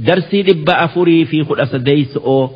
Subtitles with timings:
[0.00, 2.50] درسي لب أفري في خل أسديس أو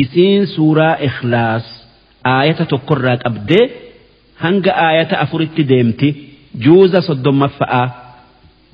[0.00, 1.84] إسين سورة إخلاص
[2.26, 3.70] آية تقرات أبدي
[4.40, 6.14] هنگ آية أفري تديمتي
[6.54, 7.90] جوز صدم فأ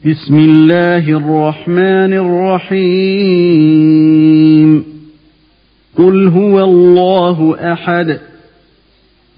[0.07, 2.13] بسم الله الرحمن
[3.91, 4.85] الرحيم
[5.99, 8.21] قل هو الله أحد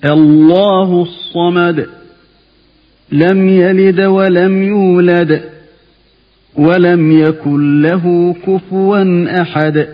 [0.04, 1.86] الله الصمد
[3.12, 5.42] لم يلد ولم يولد
[6.56, 9.88] ولم يكن له كفوا أحد.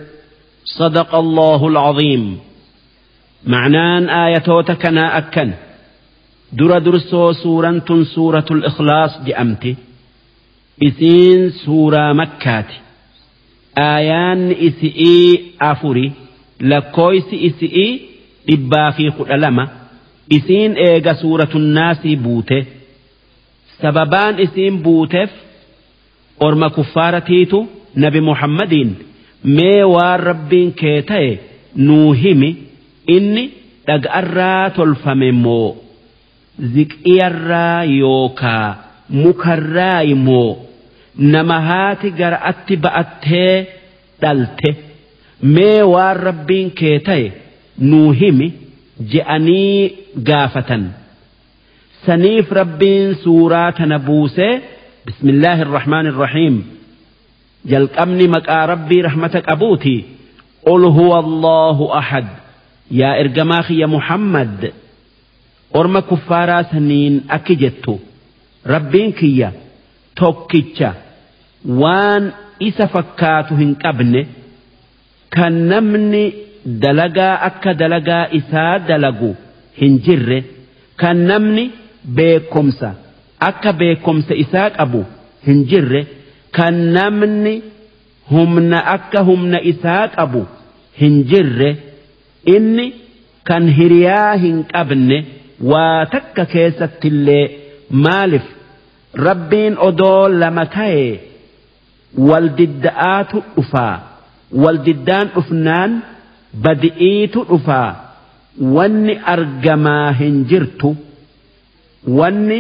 [0.64, 2.38] صدق الله العظيم.
[3.46, 5.52] معنان آية أنا أكن.
[6.52, 9.77] در درسو سورة سورة الإخلاص جأمت
[10.86, 12.64] إثين سورة مكة
[13.78, 16.12] آيان إثئي أفري
[16.61, 18.00] لكويس إثئي
[18.50, 19.69] إبا في قلما
[20.33, 22.64] إثين إيغا سورة الناس بوته.
[23.83, 25.30] سببان إثين بوتف.
[26.47, 27.59] Orma kuffaaratiitu
[28.02, 28.91] nabi muhammadiin
[29.56, 31.30] mee waan rabbiin kee ta'e
[31.87, 32.50] nuu himi
[33.17, 33.44] inni
[33.86, 35.69] dhaga'arraa tolfame moo?
[36.75, 38.69] Ziqiyarraa yookaa
[39.22, 40.50] mukarraa moo?
[41.34, 43.55] Nama haati gara'atti ba'attee
[44.22, 44.70] dhalte
[45.55, 47.27] mee waan rabbiin kee ta'e
[47.91, 48.48] nuu himi
[49.12, 49.92] je'anii
[50.28, 50.84] gaafatan.
[52.06, 54.53] Saniif rabbiin suuraa tana buusee
[55.09, 56.56] bismillaahi irrahmaan irrahiim
[57.73, 59.97] jalqabni maqaa rabbii rahmata qabuuti
[60.67, 62.27] qul huwa allaahu ahad.
[63.00, 64.61] Yaa ergamaa kiyya muhammad.
[65.81, 67.95] Orma kuffaaraa saniin akki jettu
[68.75, 69.48] rabbiin kiyya.
[70.20, 70.91] Tokkicha.
[71.83, 72.25] Waan
[72.69, 74.22] isa fakkaatu hin qabne.
[75.34, 76.25] Kan namni
[76.84, 79.31] dalagaa akka dalagaa isaa dalagu
[79.81, 80.41] hin jirre.
[81.00, 81.65] Kan namni
[82.17, 82.91] beekomsa
[83.48, 85.00] akka beekomsa isaa qabu
[85.47, 86.00] hin jirre
[86.56, 87.55] kan namni
[88.31, 90.42] humna akka humna isaa qabu
[91.00, 91.70] hin jirre
[92.56, 92.86] inni
[93.48, 95.19] kan hiriyaa hin qabne
[95.70, 97.44] waa takka keessattillee
[98.04, 98.47] maaliif?
[99.26, 101.06] Rabbiin odoo lama ta'e
[102.31, 103.94] waldidda'aatu dhufaa
[104.65, 105.93] waldiddaan dhufnaan
[106.65, 107.91] badi'iitu dhufaa
[108.76, 110.91] wanni argamaa hin jirtu
[112.20, 112.59] wanni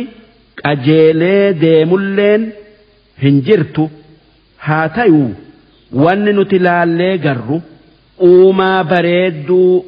[0.62, 2.42] qajeelee deemulleen
[3.22, 3.84] hin jirtu.
[4.66, 5.30] Haa tayuu
[6.04, 7.58] wanni nuti laallee garru
[8.28, 9.84] uumaa bareedduu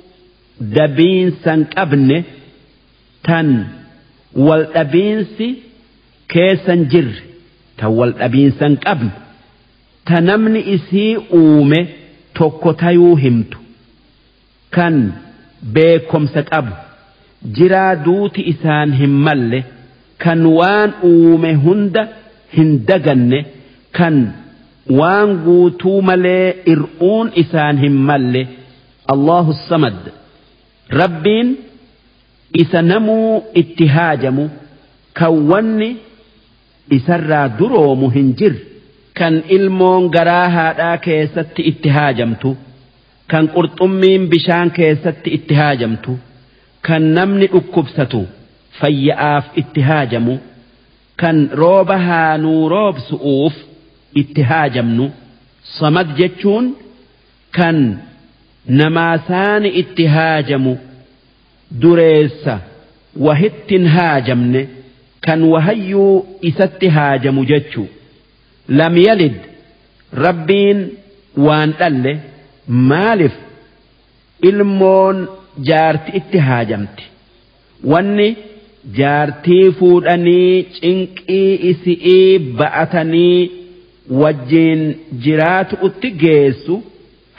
[0.76, 2.18] dabiinsan qabne
[3.26, 3.48] tan
[4.46, 5.48] wal dhabiinsi
[6.32, 7.22] keessan jirre
[7.78, 9.10] tan wal dhabiinsan qabne.
[10.06, 11.80] Ta namni isii uume
[12.38, 13.58] tokko tayuu himtu
[14.76, 14.94] kan
[15.74, 16.74] beekomsa qabu
[17.56, 19.60] jiraa duuti isaan hin malle
[20.24, 22.02] kan waan uume hunda
[22.56, 23.40] hin daganne
[23.98, 24.16] kan
[25.00, 28.42] waan guutuu malee ir'uun isaan hin malle
[29.14, 29.98] Allahu samad
[31.00, 31.48] rabbiin
[32.62, 34.44] isa namuu itti haajamu
[35.18, 35.90] kan wanni
[36.96, 38.60] isarraa duroomu hin jirre
[39.18, 42.50] kan ilmoon garaa haadhaa keessatti itti haajamtu
[43.30, 46.12] kan qurxummiin bishaan keessatti itti haajamtu
[46.88, 48.20] kan namni dhukkubsatu
[48.78, 50.34] fayya'aaf itti haajamu
[51.22, 53.54] kan rooba haanuu roobsu'uuf
[54.22, 55.06] itti haajamnu
[55.78, 56.66] samad jechuun
[57.58, 57.78] kan
[58.80, 60.72] namaasaani itti haajamu
[61.82, 62.54] dureessa
[63.26, 64.62] wahittin haajamne
[65.26, 66.14] kan wahayyuu
[66.50, 67.88] isatti haajamu jechuu
[68.80, 69.36] lam yalid
[70.24, 70.80] rabbiin
[71.46, 72.12] waan dhalle
[72.90, 73.36] maaliif
[74.50, 75.16] ilmoon
[75.68, 77.04] jaarti itti haajamti
[77.92, 78.28] wanni
[78.98, 83.50] jaartii fuudhanii cinqii isi'ii ba'atanii
[84.20, 84.82] wajjiin
[85.24, 86.74] jiraatu utti geessu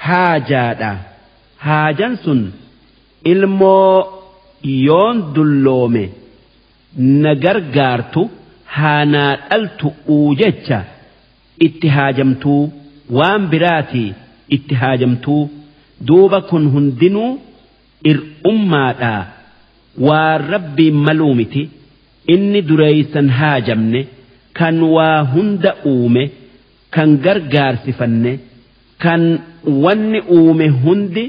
[0.08, 0.92] haajaadha.
[1.68, 2.42] Haajan sun
[3.32, 3.96] ilmoo
[4.88, 6.04] yoon dulloome
[7.24, 8.22] na gargaartu
[8.78, 10.80] haanaa dhaltu'uu jecha
[11.68, 12.64] itti haajamtuu
[13.18, 14.10] waan biraatii
[14.58, 15.44] itti haajamtuu
[16.08, 17.32] duuba kun hundinuu
[18.12, 19.22] ir'ummaadhaa
[19.98, 21.64] waan rabbiin maluu miti
[22.34, 24.02] inni dureeysan haajamne
[24.54, 26.24] kan waa hunda uume.
[26.96, 28.40] Kan gargaarsifanne.
[29.04, 29.22] Kan
[29.84, 31.26] wanni uume hundi.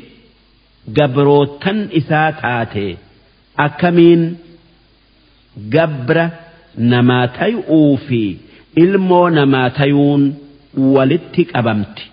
[0.96, 2.96] Gabrootan isaa taate.
[3.56, 4.22] Akkamiin?
[5.74, 6.24] Gabra
[6.76, 8.22] namaa tayu'uu fi
[8.84, 10.22] ilmoo namaa tayuun
[10.94, 12.04] walitti qabamti.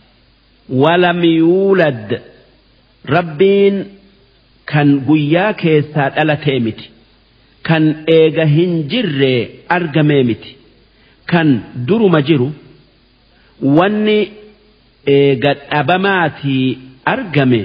[0.81, 2.09] Walam yuulad.
[3.15, 3.75] Rabbiin
[4.71, 6.88] kan guyyaa keessaa dhalatee miti
[7.69, 7.83] kan
[8.18, 9.39] eega hin jirree
[9.77, 10.51] argamee miti
[11.31, 11.48] kan
[11.88, 12.50] duruma jiru
[13.77, 14.19] wanni
[15.18, 16.68] eega dhabamaatii
[17.13, 17.62] argame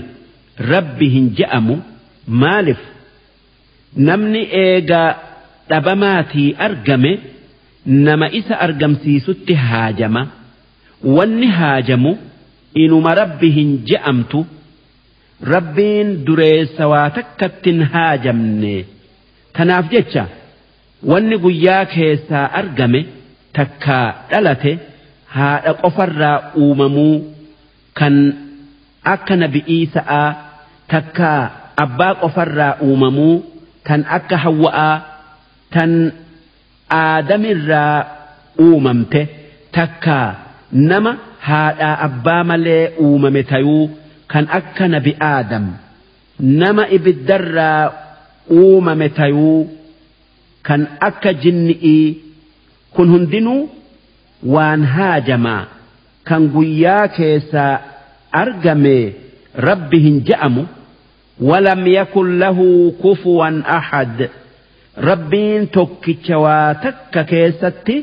[0.72, 1.76] rabbi hin je'amu
[2.42, 2.82] maaliif
[4.08, 5.02] namni eega
[5.70, 7.12] dhabamaatii argame
[8.08, 10.22] nama isa argamsiisutti haajama
[11.16, 12.12] wanni haajamu
[12.84, 14.40] inuma rabbi hin je'amtu
[15.52, 18.74] rabbiin dureessa waa takkattin haajamne
[19.56, 20.24] tanaaf jecha
[21.10, 23.00] wanni guyyaa keessaa argame
[23.58, 24.72] takkaa dhalate
[25.36, 27.14] haadha qofarraa uumamuu
[28.00, 28.14] kan
[29.14, 30.28] akka nabi'ii sa'aa
[30.92, 31.40] takkaa
[31.84, 33.34] abbaa qofarraa uumamuu
[33.88, 34.94] tan akka hawwa'aa
[35.76, 35.92] tan
[37.00, 37.96] aadamirraa
[38.66, 39.20] uumamte
[39.76, 40.28] takkaa
[40.92, 41.12] nama
[41.48, 43.84] haadhaa abbaa malee uumame tayuu
[44.34, 45.66] kan akka nabi aadam
[46.62, 47.82] nama ibiddarraa
[48.58, 49.58] uumame tayuu
[50.68, 52.06] kan akka jinni'ii
[52.96, 53.60] kun hundinuu
[54.54, 55.62] waan haajamaa
[56.30, 57.72] kan guyyaa keessaa
[58.42, 58.96] argame
[59.68, 60.62] rabbi hin je'amu
[61.50, 62.66] walam yakun lahu
[63.04, 64.18] kufuwan ahad
[65.08, 67.96] rabbiin tokkicha waa takka keessatti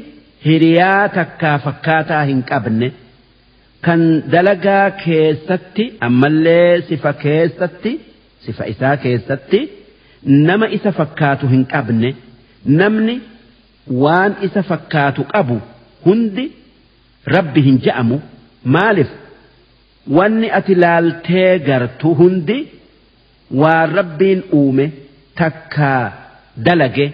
[0.45, 2.87] hiriyaa takkaa fakkaataa hin qabne
[3.85, 4.01] kan
[4.33, 7.91] dalagaa keessatti ammallee sifa keessatti
[8.45, 9.59] sifa isaa keessatti
[10.49, 12.09] nama isa fakkaatu hin qabne
[12.81, 13.15] namni
[14.03, 15.57] waan isa fakkaatu qabu
[16.05, 16.45] hundi
[17.35, 18.17] rabbi hin je'amu
[18.75, 19.11] maaliif
[20.17, 22.57] wanni ati laaltee gartu hundi
[23.61, 24.85] waan rabbiin uume
[25.39, 26.03] takkaa
[26.65, 27.07] dalage.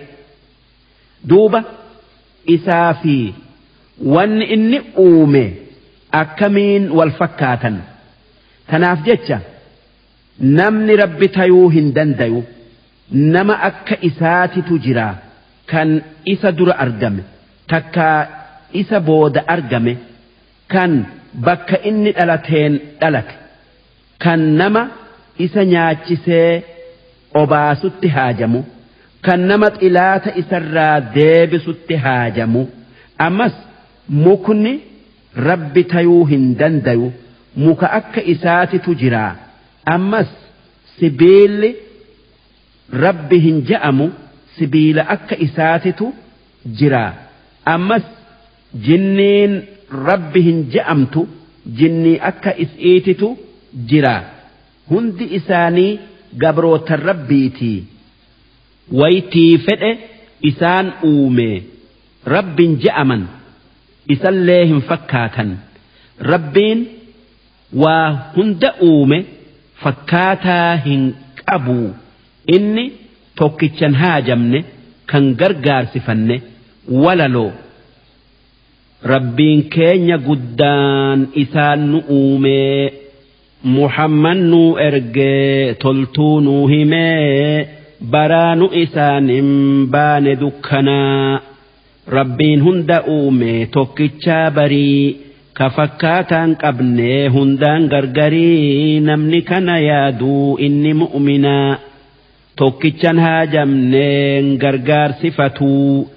[1.30, 1.60] Duuba
[2.56, 3.16] isaa fi
[4.16, 5.44] wanni inni uume
[6.12, 7.76] akkamiin wal fakkaatan?
[8.70, 9.40] Tanaaf jecha
[10.40, 12.44] namni rabbi tayuu hin dandayu
[13.12, 15.08] nama akka isaatitu jira
[15.72, 15.90] kan
[16.34, 17.24] isa dura argame
[17.72, 18.20] takkaa
[18.82, 19.94] isa booda argame
[20.74, 20.92] kan
[21.46, 23.36] bakka inni dhalateen dhalate
[24.24, 24.82] kan nama
[25.46, 26.64] isa nyaachisee
[27.42, 28.62] obaasutti haajamu
[29.26, 32.62] kan nama xilaata isarraa deebisutti haajamu
[33.28, 33.56] ammas
[34.26, 34.74] mukni
[35.50, 37.12] rabbi tayuu hin dandayu
[37.56, 39.24] muka akka isaatitu jira.
[39.96, 40.30] Ammas
[41.00, 41.72] sibiilli
[43.04, 44.08] rabbi hin je'amu
[44.58, 46.14] sibiila akka isaatitu
[46.80, 47.04] jira.
[47.76, 48.06] Ammas
[48.88, 49.54] jinniin
[50.10, 51.22] rabbi hin je'amtu
[51.80, 53.30] jinnii akka is'iititu
[53.90, 54.16] jira.
[54.90, 56.00] Hundi isaanii
[56.44, 57.80] gabrootan rabbiitii
[59.00, 59.92] waytii fedhe
[60.50, 61.50] isaan uume.
[62.36, 63.22] Rabbin je'aman
[64.16, 65.50] isallee hin fakkaatan.
[66.32, 66.80] Rabbiin
[67.84, 69.20] waa hunda uume
[69.84, 71.04] fakkaataa hin
[71.46, 71.80] qabu.
[72.56, 72.86] Inni
[73.36, 74.60] tokkichan haajamne
[75.12, 76.36] kan gargaarsifanne
[77.04, 77.52] walaloo
[79.12, 82.94] rabbiin keenya guddaan isaan nu uumee
[83.76, 87.68] muhammad nuu ergee toltuu nuu himee
[88.14, 89.52] baraa nu isaan hin
[89.94, 91.40] baane dukkanaa
[92.16, 95.18] rabbiin hunda uume tokkichaa barii
[95.58, 101.78] ka fakkaataan qabnee hundaan gargarii namni kana yaaduu inni mu'minaa
[102.62, 106.08] tokkichan haajamneen gargaarsifatuu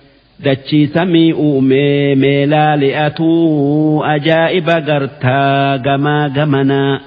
[0.45, 7.01] dachii samii uumee meelaali'atuu ajaa'iba gartaa gamaa gamanaa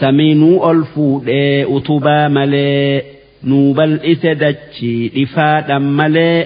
[0.00, 3.04] samiinuu ol fuudhee utubaa malee
[3.48, 6.38] nuu bal'ise dachii dhifaadhan malee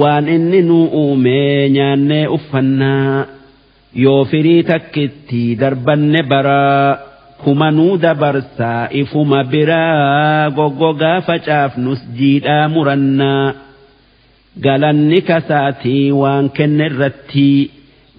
[0.00, 3.26] waan inni nuu uumee nyaannee uffannaa
[4.04, 6.98] yoo firii takkitti darbanne baraa
[7.44, 13.54] kumanuu dabarsaa ifuma biraa goggogaa facaafnus jiidhaa murannaa
[14.66, 17.48] galanni kasaatii waan kenne irratti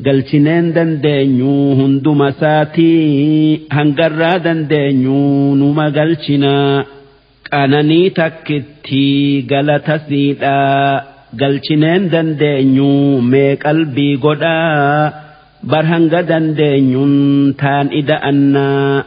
[0.05, 6.85] galchineen dandeenyuu hunduma saatii hangarraa dandeenyuu numa galchinaa
[7.51, 9.05] qananii takkitti
[9.51, 11.03] galata siidhaa
[11.38, 15.13] galchineen dandeenyuu mee qalbii godhaa
[15.71, 17.15] bar hanga dandeenyuun
[17.62, 19.03] taan ida'annaa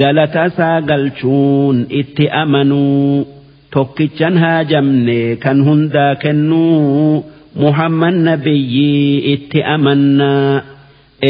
[0.00, 3.26] galata isaa galchuun itti amanuu
[3.74, 7.24] tokkichan haajamne kan hundaa kennuu
[7.62, 10.62] muhammad nabiyyii itti amannaa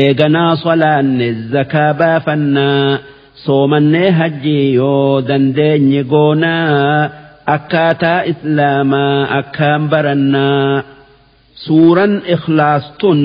[0.00, 2.99] eeganaa solaanne zakaa baafannaa
[3.45, 7.11] soomannee hajjii yoo dandeenye goonaa
[7.46, 10.82] akkaataa islaamaa akkaan barannaa
[11.64, 13.20] suuran ikhlaastun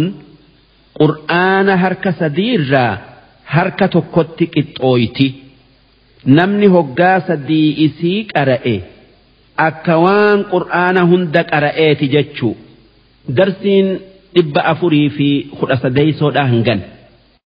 [1.00, 2.94] qur'aana harka sadiirraa
[3.56, 5.28] harka tokkotti qixxooyti
[6.38, 8.76] namni hoggaa sadii isii qara'e
[9.68, 12.54] akka waan qur'aana hunda qara'eeti jechuu
[13.38, 13.88] darsiin
[14.36, 16.80] dhibba afurii fi kudha sadeeysoodha hangan